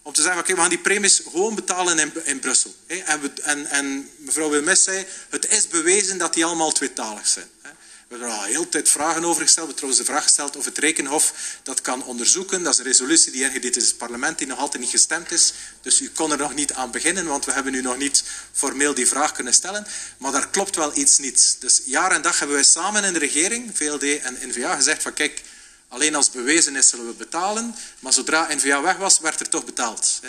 om 0.01 0.13
te 0.13 0.21
zeggen, 0.21 0.41
oké, 0.41 0.53
we 0.53 0.59
gaan 0.59 0.69
die 0.69 0.79
premies 0.79 1.21
gewoon 1.31 1.55
betalen 1.55 1.99
in, 1.99 2.11
in 2.23 2.39
Brussel. 2.39 2.75
En, 2.87 3.21
we, 3.21 3.31
en, 3.41 3.65
en, 3.65 4.09
mevrouw 4.17 4.49
Wilmes 4.49 4.83
zei, 4.83 5.05
het 5.29 5.49
is 5.49 5.67
bewezen 5.67 6.17
dat 6.17 6.33
die 6.33 6.45
allemaal 6.45 6.71
tweetalig 6.71 7.27
zijn. 7.27 7.49
We 7.61 8.15
hebben 8.15 8.27
er 8.27 8.39
al 8.41 8.43
heel 8.43 8.69
tijd 8.69 8.89
vragen 8.89 9.25
over 9.25 9.41
gesteld. 9.41 9.67
We 9.67 9.73
hebben 9.73 9.75
trouwens 9.75 9.99
de 9.99 10.11
vraag 10.11 10.23
gesteld 10.23 10.55
of 10.55 10.65
het 10.65 10.77
Rekenhof 10.77 11.33
dat 11.63 11.81
kan 11.81 12.03
onderzoeken. 12.03 12.63
Dat 12.63 12.73
is 12.73 12.79
een 12.79 12.85
resolutie 12.85 13.31
die 13.31 13.43
ingediend 13.43 13.75
is 13.75 13.83
in 13.83 13.89
het 13.89 13.97
parlement, 13.97 14.37
die 14.37 14.47
nog 14.47 14.59
altijd 14.59 14.81
niet 14.81 14.91
gestemd 14.91 15.31
is. 15.31 15.53
Dus 15.81 16.01
u 16.01 16.09
kon 16.09 16.31
er 16.31 16.37
nog 16.37 16.53
niet 16.53 16.73
aan 16.73 16.91
beginnen, 16.91 17.25
want 17.25 17.45
we 17.45 17.51
hebben 17.51 17.73
u 17.73 17.81
nog 17.81 17.97
niet 17.97 18.23
formeel 18.51 18.93
die 18.93 19.07
vraag 19.07 19.31
kunnen 19.31 19.53
stellen. 19.53 19.87
Maar 20.17 20.31
daar 20.31 20.49
klopt 20.49 20.75
wel 20.75 20.97
iets 20.97 21.17
niet. 21.17 21.57
Dus 21.59 21.81
jaar 21.85 22.11
en 22.11 22.21
dag 22.21 22.39
hebben 22.39 22.55
wij 22.55 22.65
samen 22.65 23.03
in 23.03 23.13
de 23.13 23.19
regering, 23.19 23.71
VLD 23.73 24.03
en 24.03 24.37
NVA, 24.41 24.75
gezegd 24.75 25.01
van 25.01 25.13
kijk, 25.13 25.41
Alleen 25.87 26.15
als 26.15 26.31
bewezen 26.31 26.75
is, 26.75 26.89
zullen 26.89 27.07
we 27.07 27.13
betalen. 27.13 27.75
Maar 27.99 28.13
zodra 28.13 28.47
NVA 28.53 28.81
weg 28.81 28.97
was, 28.97 29.19
werd 29.19 29.39
er 29.39 29.49
toch 29.49 29.65
betaald. 29.65 30.19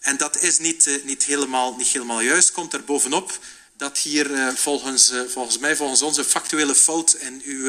En 0.00 0.16
dat 0.16 0.42
is 0.42 0.58
niet, 0.58 0.86
eh, 0.86 1.04
niet, 1.04 1.22
helemaal, 1.22 1.76
niet 1.76 1.86
helemaal 1.86 2.20
juist. 2.20 2.52
Komt 2.52 2.72
er 2.72 2.84
bovenop 2.84 3.38
dat 3.76 3.98
hier 3.98 4.52
volgens, 4.56 5.12
volgens 5.28 5.58
mij, 5.58 5.76
volgens 5.76 6.02
onze 6.02 6.24
factuele 6.24 6.74
fout 6.74 7.12
en 7.12 7.42
uw, 7.44 7.66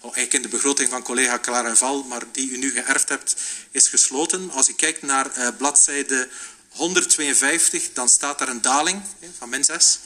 oh, 0.00 0.16
eigenlijk 0.16 0.32
in 0.32 0.42
de 0.42 0.48
begroting 0.48 0.88
van 0.88 1.02
collega 1.02 1.74
Val, 1.74 2.02
maar 2.02 2.22
die 2.32 2.50
u 2.50 2.56
nu 2.56 2.70
geërfd 2.70 3.08
hebt, 3.08 3.36
is 3.70 3.88
gesloten. 3.88 4.50
Als 4.50 4.68
u 4.68 4.72
kijkt 4.72 5.02
naar 5.02 5.54
bladzijde 5.56 6.28
152, 6.68 7.92
dan 7.92 8.08
staat 8.08 8.38
daar 8.38 8.48
een 8.48 8.62
daling 8.62 9.02
van 9.38 9.48
min 9.48 9.64
6. 9.64 9.98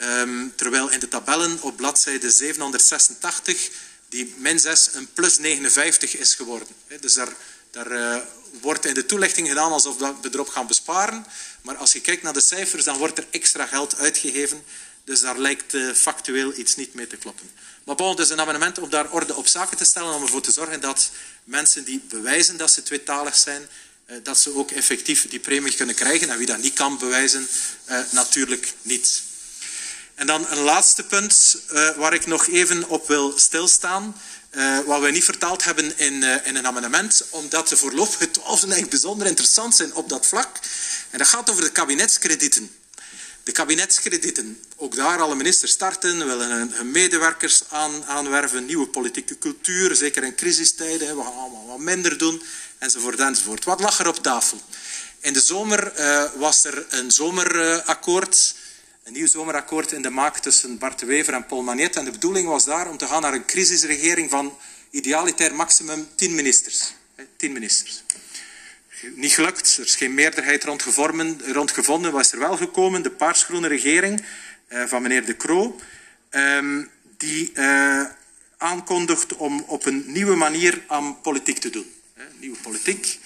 Um, 0.00 0.52
terwijl 0.56 0.90
in 0.90 1.00
de 1.00 1.08
tabellen 1.08 1.62
op 1.62 1.76
bladzijde 1.76 2.30
786 2.30 3.70
die 4.08 4.34
min 4.36 4.58
6 4.58 4.88
een 4.92 5.12
plus 5.12 5.38
59 5.38 6.16
is 6.16 6.34
geworden. 6.34 6.68
Dus 7.00 7.14
daar, 7.14 7.32
daar 7.70 7.92
uh, 7.92 8.16
wordt 8.60 8.86
in 8.86 8.94
de 8.94 9.06
toelichting 9.06 9.48
gedaan 9.48 9.72
alsof 9.72 9.98
we 9.98 10.28
erop 10.32 10.48
gaan 10.48 10.66
besparen. 10.66 11.26
Maar 11.62 11.76
als 11.76 11.92
je 11.92 12.00
kijkt 12.00 12.22
naar 12.22 12.32
de 12.32 12.40
cijfers, 12.40 12.84
dan 12.84 12.98
wordt 12.98 13.18
er 13.18 13.26
extra 13.30 13.66
geld 13.66 13.96
uitgegeven. 13.96 14.64
Dus 15.04 15.20
daar 15.20 15.38
lijkt 15.38 15.74
uh, 15.74 15.92
factueel 15.92 16.58
iets 16.58 16.76
niet 16.76 16.94
mee 16.94 17.06
te 17.06 17.16
kloppen. 17.16 17.50
Maar 17.84 17.96
bon, 17.96 18.18
is 18.18 18.28
een 18.28 18.40
amendement 18.40 18.78
om 18.78 18.90
daar 18.90 19.10
orde 19.10 19.34
op 19.34 19.46
zaken 19.46 19.76
te 19.76 19.84
stellen, 19.84 20.14
om 20.14 20.22
ervoor 20.22 20.42
te 20.42 20.52
zorgen 20.52 20.80
dat 20.80 21.10
mensen 21.44 21.84
die 21.84 22.00
bewijzen 22.08 22.56
dat 22.56 22.70
ze 22.70 22.82
tweetalig 22.82 23.36
zijn, 23.36 23.68
uh, 24.06 24.16
dat 24.22 24.38
ze 24.38 24.54
ook 24.54 24.70
effectief 24.70 25.28
die 25.28 25.40
premie 25.40 25.74
kunnen 25.74 25.94
krijgen. 25.94 26.30
En 26.30 26.38
wie 26.38 26.46
dat 26.46 26.58
niet 26.58 26.74
kan 26.74 26.98
bewijzen, 26.98 27.48
natuurlijk 28.10 28.72
niet. 28.82 29.22
En 30.16 30.26
dan 30.26 30.46
een 30.48 30.58
laatste 30.58 31.02
punt 31.02 31.56
uh, 31.72 31.90
waar 31.96 32.14
ik 32.14 32.26
nog 32.26 32.46
even 32.46 32.88
op 32.88 33.08
wil 33.08 33.38
stilstaan. 33.38 34.20
Uh, 34.50 34.78
wat 34.86 35.00
we 35.00 35.10
niet 35.10 35.24
vertaald 35.24 35.64
hebben 35.64 35.98
in, 35.98 36.12
uh, 36.12 36.46
in 36.46 36.56
een 36.56 36.66
amendement, 36.66 37.24
omdat 37.30 37.68
de 37.68 37.76
voorlopige 37.76 38.30
twaalfden 38.30 38.70
eigenlijk 38.70 38.90
bijzonder 38.90 39.26
interessant 39.26 39.74
zijn 39.74 39.94
op 39.94 40.08
dat 40.08 40.26
vlak. 40.26 40.58
En 41.10 41.18
dat 41.18 41.28
gaat 41.28 41.50
over 41.50 41.62
de 41.62 41.70
kabinetskredieten. 41.70 42.70
De 43.42 43.52
kabinetskredieten, 43.52 44.60
ook 44.76 44.94
daar 44.94 45.20
alle 45.20 45.34
ministers 45.34 45.72
starten, 45.72 46.26
willen 46.26 46.50
hun, 46.50 46.72
hun 46.72 46.90
medewerkers 46.90 47.62
aan, 47.68 48.04
aanwerven, 48.04 48.64
nieuwe 48.64 48.88
politieke 48.88 49.38
cultuur, 49.38 49.94
zeker 49.94 50.24
in 50.24 50.34
crisistijden, 50.34 51.16
we 51.16 51.22
gaan 51.22 51.32
allemaal 51.32 51.66
wat 51.66 51.78
minder 51.78 52.18
doen, 52.18 52.42
enzovoort, 52.78 53.18
enzovoort. 53.18 53.64
Wat 53.64 53.80
lag 53.80 53.98
er 53.98 54.08
op 54.08 54.22
tafel? 54.22 54.60
In 55.20 55.32
de 55.32 55.40
zomer 55.40 55.92
was 56.36 56.64
er 56.64 56.86
een 56.88 57.10
zomerakkoord 57.10 58.54
een 59.06 59.12
nieuw 59.12 59.26
zomerakkoord 59.26 59.92
in 59.92 60.02
de 60.02 60.10
maak 60.10 60.38
tussen 60.38 60.78
Bart 60.78 60.98
de 60.98 61.06
Wever 61.06 61.34
en 61.34 61.46
Paul 61.46 61.62
Magnet. 61.62 61.96
En 61.96 62.04
de 62.04 62.10
bedoeling 62.10 62.48
was 62.48 62.64
daar 62.64 62.88
om 62.88 62.96
te 62.96 63.06
gaan 63.06 63.22
naar 63.22 63.34
een 63.34 63.44
crisisregering 63.44 64.30
van 64.30 64.58
idealitair 64.90 65.54
maximum 65.54 66.08
tien 66.14 66.34
ministers. 66.34 66.94
Tien 67.36 67.52
ministers. 67.52 68.04
Niet 69.14 69.32
gelukt, 69.32 69.76
er 69.76 69.84
is 69.84 69.96
geen 69.96 70.14
meerderheid 70.14 70.64
rond, 70.64 70.82
gevormen, 70.82 71.40
rond 71.52 71.70
gevonden. 71.70 72.12
Was 72.12 72.32
er 72.32 72.38
wel 72.38 72.56
gekomen, 72.56 73.02
de 73.02 73.10
paarsgroene 73.10 73.68
regering 73.68 74.24
uh, 74.68 74.84
van 74.84 75.02
meneer 75.02 75.24
De 75.24 75.36
Croo, 75.36 75.80
um, 76.30 76.90
die 77.16 77.52
uh, 77.54 78.04
aankondigt 78.56 79.36
om 79.36 79.64
op 79.66 79.86
een 79.86 80.04
nieuwe 80.06 80.34
manier 80.34 80.82
aan 80.86 81.20
politiek 81.20 81.58
te 81.58 81.70
doen. 81.70 81.92
Nieuwe 82.38 82.58
politiek 82.58 83.18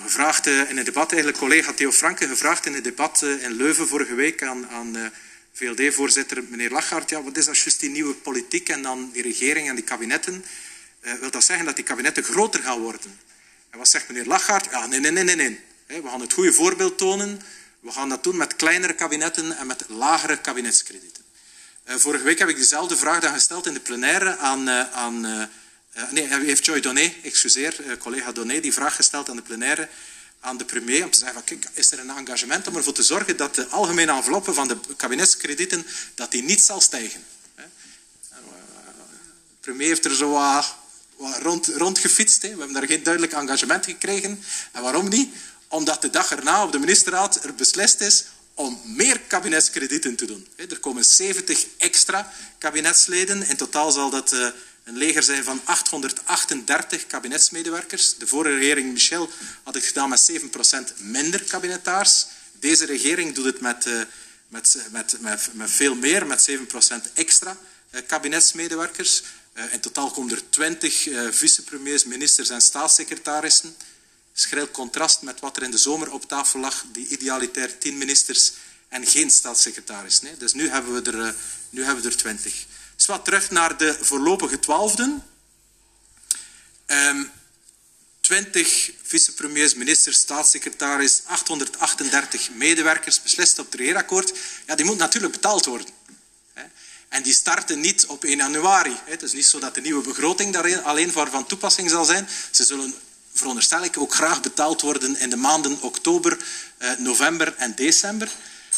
gevraagd 0.00 0.46
uh, 0.46 0.70
in 0.70 0.76
een 0.76 0.84
debat, 0.84 1.12
eigenlijk 1.12 1.38
collega 1.38 1.72
Theo 1.72 1.92
Franke, 1.92 2.28
gevraagd 2.28 2.66
in 2.66 2.74
een 2.74 2.82
debat 2.82 3.20
uh, 3.24 3.42
in 3.42 3.52
Leuven 3.52 3.88
vorige 3.88 4.14
week 4.14 4.42
aan, 4.42 4.68
aan 4.68 4.96
uh, 4.96 5.04
eh, 5.04 5.10
VLD-voorzitter 5.52 6.44
meneer 6.48 6.70
Lachart, 6.70 7.10
ja, 7.10 7.22
wat 7.22 7.36
is 7.36 7.44
dat 7.44 7.58
juist 7.58 7.80
die 7.80 7.90
nieuwe 7.90 8.14
politiek 8.14 8.68
en 8.68 8.82
dan 8.82 9.10
die 9.12 9.22
regering 9.22 9.68
en 9.68 9.74
die 9.74 9.84
kabinetten? 9.84 10.44
wil 11.20 11.30
dat 11.30 11.44
zeggen 11.44 11.66
dat 11.66 11.76
die 11.76 11.84
kabinetten 11.84 12.24
groter 12.24 12.62
gaan 12.62 12.80
worden? 12.80 13.20
En 13.70 13.78
wat 13.78 13.88
zegt 13.88 14.08
meneer 14.08 14.24
Lachart? 14.24 14.68
Ja, 14.70 14.86
nee, 14.86 15.00
nee, 15.00 15.10
nee, 15.10 15.24
nee. 15.24 15.36
nee. 15.36 16.02
We 16.02 16.08
gaan 16.08 16.20
het 16.20 16.32
goede 16.32 16.52
voorbeeld 16.52 16.98
tonen. 16.98 17.40
We 17.80 17.90
gaan 17.90 18.08
dat 18.08 18.24
doen 18.24 18.36
met 18.36 18.56
kleinere 18.56 18.92
kabinetten 18.92 19.56
en 19.56 19.66
met 19.66 19.84
lagere 19.88 20.40
kabinetskredieten. 20.40 21.24
vorige 21.86 22.24
week 22.24 22.38
heb 22.38 22.48
ik 22.48 22.56
dezelfde 22.56 22.96
vraag 22.96 23.20
dan 23.20 23.32
gesteld 23.32 23.66
in 23.66 23.74
de 23.74 23.80
plenaire 23.80 24.36
aan, 24.36 24.70
aan 24.70 25.48
uh, 25.96 26.10
nee, 26.10 26.26
heeft 26.26 26.64
Joy 26.64 26.80
Donné, 26.80 27.14
excuseer, 27.22 27.76
uh, 27.80 27.96
collega 27.98 28.32
Donné, 28.32 28.60
die 28.60 28.72
vraag 28.72 28.96
gesteld 28.96 29.28
aan 29.28 29.36
de 29.36 29.42
plenaire, 29.42 29.88
aan 30.40 30.56
de 30.56 30.64
premier, 30.64 31.04
om 31.04 31.10
te 31.10 31.18
zeggen, 31.18 31.34
van, 31.34 31.44
kijk, 31.44 31.68
is 31.74 31.92
er 31.92 31.98
een 31.98 32.10
engagement 32.10 32.66
om 32.66 32.76
ervoor 32.76 32.92
te 32.92 33.02
zorgen 33.02 33.36
dat 33.36 33.54
de 33.54 33.66
algemene 33.66 34.12
enveloppe 34.12 34.52
van 34.52 34.68
de 34.68 34.78
kabinetskredieten, 34.96 35.86
dat 36.14 36.30
die 36.30 36.42
niet 36.42 36.60
zal 36.60 36.80
stijgen. 36.80 37.24
Eh, 37.54 37.64
de 38.28 39.60
premier 39.60 39.88
heeft 39.88 40.04
er 40.04 40.14
zo 40.14 40.30
wat, 40.30 40.74
wat 41.16 41.38
rond, 41.38 41.66
rondgefietst. 41.66 42.42
Hè? 42.42 42.48
We 42.48 42.58
hebben 42.58 42.72
daar 42.72 42.86
geen 42.86 43.02
duidelijk 43.02 43.32
engagement 43.32 43.84
gekregen. 43.84 44.44
En 44.72 44.82
waarom 44.82 45.08
niet? 45.08 45.34
Omdat 45.68 46.02
de 46.02 46.10
dag 46.10 46.30
erna 46.30 46.62
op 46.62 46.72
de 46.72 46.78
ministerraad 46.78 47.44
er 47.44 47.54
beslist 47.54 48.00
is 48.00 48.24
om 48.54 48.80
meer 48.84 49.20
kabinetskredieten 49.20 50.16
te 50.16 50.24
doen. 50.24 50.46
Er 50.56 50.78
komen 50.78 51.04
70 51.04 51.66
extra 51.78 52.32
kabinetsleden. 52.58 53.48
In 53.48 53.56
totaal 53.56 53.90
zal 53.90 54.10
dat 54.10 54.34
een 54.84 54.96
leger 54.96 55.22
zijn 55.22 55.44
van 55.44 55.60
838 55.64 57.06
kabinetsmedewerkers. 57.06 58.16
De 58.16 58.26
vorige 58.26 58.56
regering 58.56 58.92
Michel 58.92 59.30
had 59.62 59.74
het 59.74 59.84
gedaan 59.84 60.08
met 60.08 60.32
7% 60.32 60.96
minder 60.96 61.44
kabinetaars. 61.44 62.26
Deze 62.52 62.84
regering 62.84 63.34
doet 63.34 63.44
het 63.44 63.60
met, 63.60 63.86
uh, 63.86 64.02
met, 64.48 64.78
met, 64.90 65.16
met, 65.20 65.48
met, 65.52 65.70
veel 65.70 65.94
meer, 65.94 66.26
met 66.26 66.50
7% 66.50 66.54
extra 67.14 67.56
uh, 67.90 68.00
kabinetsmedewerkers. 68.06 69.22
In 69.70 69.80
totaal 69.80 70.10
komen 70.10 70.34
er 70.34 70.50
20 70.50 71.08
vicepremiers, 71.30 72.04
ministers 72.04 72.50
en 72.50 72.60
staatssecretarissen. 72.60 73.76
Schril 74.32 74.70
contrast 74.70 75.22
met 75.22 75.40
wat 75.40 75.56
er 75.56 75.62
in 75.62 75.70
de 75.70 75.78
zomer 75.78 76.12
op 76.12 76.28
tafel 76.28 76.60
lag, 76.60 76.84
die 76.92 77.06
idealitair 77.06 77.78
10 77.78 77.98
ministers 77.98 78.52
en 78.88 79.06
geen 79.06 79.30
staatssecretaris. 79.30 80.20
Dus 80.38 80.52
nu 80.52 80.68
hebben 80.68 80.92
we 80.92 81.10
er, 81.10 81.34
nu 81.70 81.84
hebben 81.84 82.04
we 82.04 82.10
er 82.10 82.16
20. 82.16 82.66
Dus 83.02 83.10
wat 83.10 83.24
terug 83.24 83.50
naar 83.50 83.76
de 83.76 83.98
voorlopige 84.00 84.58
twaalfden. 84.58 85.24
Um, 86.86 87.30
20 88.20 88.90
vicepremiers, 89.02 89.74
ministers, 89.74 90.16
staatssecretaris, 90.16 91.22
838 91.24 92.50
medewerkers 92.50 93.22
beslist 93.22 93.58
op 93.58 93.64
het 93.64 93.74
regeerakkoord. 93.74 94.32
Ja, 94.66 94.74
die 94.74 94.84
moet 94.84 94.96
natuurlijk 94.96 95.32
betaald 95.32 95.64
worden. 95.64 95.86
En 97.08 97.22
die 97.22 97.32
starten 97.32 97.80
niet 97.80 98.06
op 98.06 98.24
1 98.24 98.36
januari. 98.36 98.96
Het 99.04 99.22
is 99.22 99.32
niet 99.32 99.46
zo 99.46 99.58
dat 99.58 99.74
de 99.74 99.80
nieuwe 99.80 100.02
begroting 100.02 100.52
daar 100.52 100.82
alleen 100.82 101.12
voor 101.12 101.30
van 101.30 101.46
toepassing 101.46 101.90
zal 101.90 102.04
zijn. 102.04 102.28
Ze 102.50 102.64
zullen, 102.64 102.94
veronderstel 103.32 103.84
ik, 103.84 103.98
ook 103.98 104.14
graag 104.14 104.40
betaald 104.40 104.80
worden 104.80 105.20
in 105.20 105.30
de 105.30 105.36
maanden 105.36 105.80
oktober, 105.80 106.38
eh, 106.78 106.90
november 106.98 107.54
en 107.56 107.74
december. 107.74 108.30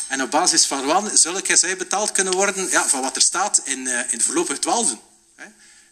En 0.08 0.23
op 0.23 0.30
basis 0.30 0.64
van 0.64 0.84
wat 0.84 1.18
zullen 1.18 1.58
zij 1.58 1.76
betaald 1.76 2.12
kunnen 2.12 2.32
worden? 2.32 2.70
Ja, 2.70 2.88
van 2.88 3.00
wat 3.00 3.16
er 3.16 3.23
staat 3.23 3.61
in, 3.64 3.87
in 3.87 4.18
de 4.18 4.25
voorlopige 4.25 4.58
twaalfde. 4.58 4.99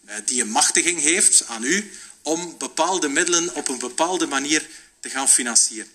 Uh, 0.09 0.15
die 0.25 0.41
een 0.41 0.49
machtiging 0.49 1.01
heeft 1.01 1.47
aan 1.47 1.63
u 1.63 1.91
om 2.21 2.57
bepaalde 2.57 3.07
middelen 3.07 3.55
op 3.55 3.67
een 3.67 3.79
bepaalde 3.79 4.27
manier 4.27 4.67
te 4.99 5.09
gaan 5.09 5.29
financieren. 5.29 5.91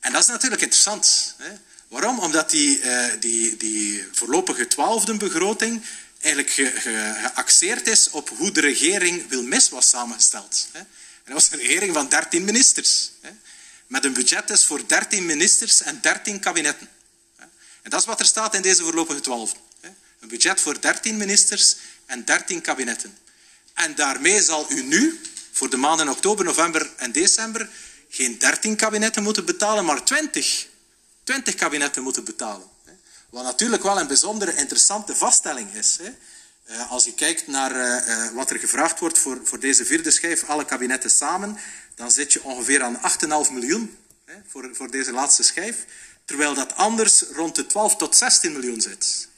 En 0.00 0.12
dat 0.12 0.22
is 0.22 0.28
natuurlijk 0.28 0.62
interessant. 0.62 1.34
Hè? 1.38 1.50
Waarom? 1.88 2.18
Omdat 2.18 2.50
die, 2.50 2.80
uh, 2.82 3.06
die, 3.20 3.56
die 3.56 4.08
voorlopige 4.12 4.66
twaalfde 4.66 5.16
begroting 5.16 5.84
eigenlijk 6.18 6.54
ge, 6.54 6.70
ge, 6.80 7.14
geaxeerd 7.22 7.86
is 7.86 8.10
op 8.10 8.28
hoe 8.28 8.50
de 8.50 8.60
regering 8.60 9.28
Wilmis 9.28 9.68
was 9.68 9.88
samengesteld. 9.88 10.68
Hè? 10.72 10.78
En 10.78 10.86
dat 11.24 11.34
was 11.34 11.50
een 11.52 11.58
regering 11.58 11.94
van 11.94 12.08
dertien 12.08 12.44
ministers. 12.44 13.10
Hè? 13.20 13.30
Met 13.86 14.04
een 14.04 14.12
budget 14.12 14.48
dus 14.48 14.64
voor 14.64 14.88
dertien 14.88 15.26
ministers 15.26 15.82
en 15.82 15.98
dertien 16.00 16.40
kabinetten. 16.40 16.88
En 17.82 17.90
dat 17.90 18.00
is 18.00 18.06
wat 18.06 18.20
er 18.20 18.26
staat 18.26 18.54
in 18.54 18.62
deze 18.62 18.82
voorlopige 18.82 19.20
twaalf. 19.20 19.52
Een 20.20 20.28
budget 20.28 20.60
voor 20.60 20.80
13 20.80 21.16
ministers 21.16 21.76
en 22.06 22.24
13 22.24 22.60
kabinetten. 22.60 23.18
En 23.74 23.94
daarmee 23.94 24.42
zal 24.42 24.66
u 24.68 24.82
nu, 24.82 25.20
voor 25.52 25.70
de 25.70 25.76
maanden 25.76 26.08
oktober, 26.08 26.44
november 26.44 26.90
en 26.96 27.12
december, 27.12 27.68
geen 28.08 28.38
13 28.38 28.76
kabinetten 28.76 29.22
moeten 29.22 29.44
betalen, 29.44 29.84
maar 29.84 30.04
20. 30.04 30.68
20 31.24 31.54
kabinetten 31.54 32.02
moeten 32.02 32.24
betalen. 32.24 32.68
Wat 33.30 33.44
natuurlijk 33.44 33.82
wel 33.82 34.00
een 34.00 34.06
bijzondere 34.06 34.54
interessante 34.54 35.16
vaststelling 35.16 35.74
is. 35.74 35.98
Eh, 36.64 36.90
als 36.90 37.04
je 37.04 37.14
kijkt 37.14 37.46
naar 37.46 37.70
eh, 37.76 38.24
eh, 38.26 38.32
wat 38.32 38.50
er 38.50 38.58
gevraagd 38.58 38.98
wordt 38.98 39.18
voor, 39.18 39.60
deze 39.60 39.84
vierde 39.84 40.10
schijf, 40.10 40.44
alle 40.44 40.64
kabinetten 40.64 41.10
samen, 41.10 41.58
dan 41.94 42.10
zit 42.10 42.32
je 42.32 42.42
ongeveer 42.42 42.82
aan 42.82 43.00
8,5 43.46 43.52
miljoen 43.52 43.96
voor 44.72 44.90
deze 44.90 45.12
laatste 45.12 45.42
schijf 45.42 45.84
terwijl 46.30 46.54
dat 46.54 46.76
anders 46.76 47.22
rond 47.32 47.54
de 47.54 47.66
12 47.66 47.96
tot 47.96 48.16
16 48.16 48.52
miljoen 48.52 48.80
zit. 48.80 49.28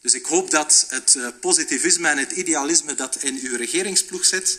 Dus 0.00 0.14
ik 0.14 0.26
hoop 0.26 0.50
dat 0.50 0.86
het 0.88 1.14
eh, 1.14 1.26
positivisme 1.40 2.08
en 2.08 2.18
het 2.18 2.32
idealisme 2.32 2.94
dat 2.94 3.16
in 3.22 3.38
uw 3.42 3.56
regeringsploeg 3.56 4.24
zit, 4.24 4.58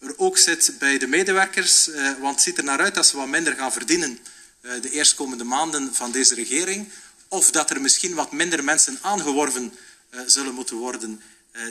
er 0.00 0.14
ook 0.16 0.38
zit 0.38 0.72
bij 0.78 0.98
de 0.98 1.06
medewerkers, 1.06 1.88
eh, 1.88 2.12
want 2.20 2.34
het 2.34 2.44
ziet 2.44 2.58
er 2.58 2.64
naar 2.64 2.80
uit 2.80 2.94
dat 2.94 3.06
ze 3.06 3.16
wat 3.16 3.26
minder 3.26 3.54
gaan 3.54 3.72
verdienen 3.72 4.18
eh, 4.60 4.72
de 4.82 4.90
eerstkomende 4.90 5.44
maanden 5.44 5.94
van 5.94 6.12
deze 6.12 6.34
regering, 6.34 6.88
of 7.28 7.50
dat 7.50 7.70
er 7.70 7.80
misschien 7.80 8.14
wat 8.14 8.32
minder 8.32 8.64
mensen 8.64 8.98
aangeworven 9.00 9.72
zullen 10.26 10.54
moeten 10.54 10.76
worden 10.76 11.22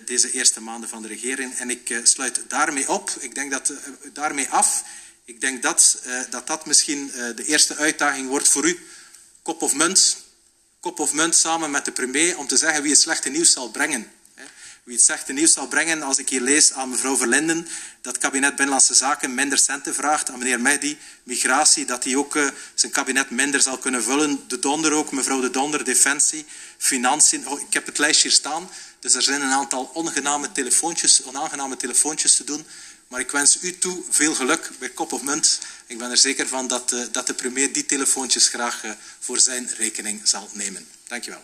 deze 0.06 0.32
eerste 0.32 0.62
maanden 0.62 0.90
van 0.90 1.02
de 1.02 1.08
regering. 1.08 1.56
En 1.56 1.70
ik 1.70 2.00
sluit 2.04 2.42
daarmee 2.48 2.90
op, 2.90 3.10
ik 3.20 3.36
denk 3.36 3.52
dat 3.52 3.74
daarmee 4.14 4.50
af, 4.50 4.84
ik 5.26 5.42
denk 5.42 5.62
dat 5.62 6.00
dat, 6.04 6.30
dat, 6.30 6.48
dat 6.48 6.66
misschien 6.66 7.12
de 7.36 7.46
eerste 7.46 7.76
uitdaging 7.76 8.28
wordt 8.28 8.48
voor 8.48 8.68
u 8.68 8.80
kop 9.50 9.62
of 9.62 9.74
munt. 9.74 10.18
kop 10.80 11.00
of 11.00 11.14
munt 11.14 11.36
samen 11.36 11.72
met 11.72 11.86
de 11.86 11.92
premier 11.92 12.38
om 12.38 12.48
te 12.48 12.58
zeggen 12.58 12.82
wie 12.82 12.92
het 12.92 13.02
slechte 13.02 13.30
nieuws 13.30 13.52
zal 13.52 13.70
brengen. 13.70 14.12
Wie 14.84 14.96
het 14.96 15.06
slechte 15.06 15.34
nieuws 15.34 15.54
zal 15.54 15.68
brengen 15.68 16.02
als 16.02 16.18
ik 16.18 16.30
hier 16.30 16.42
lees 16.42 16.74
aan 16.74 16.90
mevrouw 16.90 17.18
Verlinden 17.18 17.68
dat 18.02 18.14
het 18.14 18.22
kabinet 18.22 18.50
Binnenlandse 18.50 18.94
Zaken 18.94 19.34
minder 19.34 19.58
centen 19.58 19.94
vraagt, 19.94 20.30
aan 20.30 20.40
meneer 20.40 20.62
Mehdi, 20.62 20.98
migratie, 21.24 21.86
dat 21.86 22.04
hij 22.04 22.16
ook 22.16 22.36
uh, 22.36 22.50
zijn 22.74 22.92
kabinet 22.92 23.30
minder 23.30 23.62
zal 23.62 23.78
kunnen 23.78 24.04
vullen. 24.04 24.44
De 24.48 24.60
Donder 24.60 24.92
ook, 24.92 25.12
mevrouw 25.12 25.42
De 25.42 25.50
Donder, 25.50 25.84
defensie, 25.84 26.46
financiën. 26.78 27.48
Oh, 27.48 27.60
ik 27.60 27.74
heb 27.74 27.86
het 27.86 27.98
lijstje 27.98 28.28
hier 28.28 28.38
staan, 28.38 28.70
dus 29.00 29.14
er 29.14 29.22
zijn 29.22 29.42
een 29.42 29.52
aantal 29.52 29.92
onaangename 29.94 30.52
telefoontjes, 30.52 31.24
onaangename 31.24 31.78
telefoontjes 31.78 32.36
te 32.36 32.44
doen. 32.44 32.66
Maar 33.10 33.20
ik 33.20 33.32
wens 33.32 33.62
u 33.62 33.78
toe 33.78 34.04
veel 34.10 34.36
geluk 34.36 34.70
bij 34.80 34.90
Kop 34.90 35.12
of 35.12 35.22
Munt. 35.22 35.60
Ik 35.88 35.98
ben 35.98 36.12
er 36.12 36.18
zeker 36.18 36.48
van 36.48 36.68
dat, 36.68 36.92
uh, 36.92 37.06
dat 37.12 37.28
de 37.28 37.34
premier 37.34 37.74
die 37.74 37.86
telefoontjes 37.86 38.48
graag 38.48 38.84
uh, 38.84 38.92
voor 39.20 39.40
zijn 39.40 39.70
rekening 39.78 40.28
zal 40.28 40.50
nemen. 40.54 40.88
Dank 41.08 41.24
je 41.24 41.32
wel. 41.32 41.44